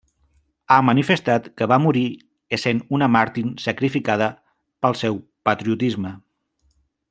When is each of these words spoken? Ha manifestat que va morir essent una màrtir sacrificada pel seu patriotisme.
Ha 0.69 0.77
manifestat 0.85 1.49
que 1.61 1.67
va 1.71 1.77
morir 1.83 2.03
essent 2.57 2.81
una 2.99 3.11
màrtir 3.17 3.45
sacrificada 3.67 4.31
pel 4.87 4.99
seu 5.03 5.21
patriotisme. 5.51 6.17